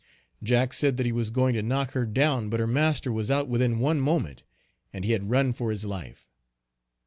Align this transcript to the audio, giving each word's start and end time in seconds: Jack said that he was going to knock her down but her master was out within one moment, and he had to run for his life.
Jack 0.41 0.73
said 0.73 0.97
that 0.97 1.05
he 1.05 1.11
was 1.11 1.29
going 1.29 1.53
to 1.53 1.61
knock 1.61 1.91
her 1.91 2.07
down 2.07 2.49
but 2.49 2.59
her 2.59 2.65
master 2.65 3.11
was 3.11 3.29
out 3.29 3.47
within 3.47 3.77
one 3.77 3.99
moment, 3.99 4.41
and 4.91 5.05
he 5.05 5.11
had 5.11 5.21
to 5.21 5.27
run 5.27 5.53
for 5.53 5.69
his 5.69 5.85
life. 5.85 6.27